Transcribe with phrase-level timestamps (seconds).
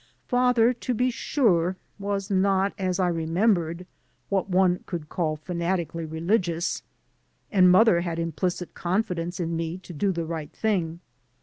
[0.25, 3.85] Father, to be sure, was not, as I remembered,
[4.29, 6.81] what one could call fanatically religious,
[7.51, 11.01] and mother had impUcit confidence in me to do the right thing.